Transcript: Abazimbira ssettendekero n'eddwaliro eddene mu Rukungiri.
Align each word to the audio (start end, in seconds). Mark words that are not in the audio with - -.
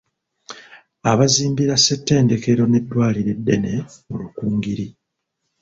Abazimbira 1.11 1.75
ssettendekero 1.79 2.63
n'eddwaliro 2.67 3.29
eddene 3.35 3.73
mu 4.07 4.15
Rukungiri. 4.21 4.87